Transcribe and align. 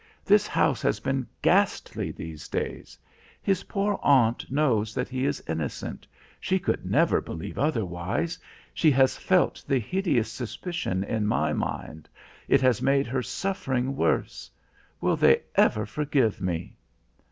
This 0.25 0.47
house 0.47 0.81
has 0.81 0.99
been 0.99 1.27
ghastly 1.43 2.11
these 2.11 2.47
days. 2.47 2.97
His 3.39 3.65
poor 3.65 3.99
aunt 4.01 4.49
knows 4.49 4.95
that 4.95 5.07
he 5.09 5.27
is 5.27 5.43
innocent 5.47 6.07
she 6.39 6.57
could 6.57 6.83
never 6.87 7.21
believe 7.21 7.59
otherwise 7.59 8.39
she 8.73 8.89
has 8.89 9.15
felt 9.15 9.63
the 9.67 9.77
hideous 9.77 10.31
suspicion 10.31 11.03
in 11.03 11.27
my 11.27 11.53
mind 11.53 12.09
it 12.47 12.61
has 12.61 12.81
made 12.81 13.05
her 13.05 13.21
suffering 13.21 13.95
worse 13.95 14.49
will 14.99 15.15
they 15.17 15.43
ever 15.53 15.85
forgive 15.85 16.41
me?" 16.41 16.77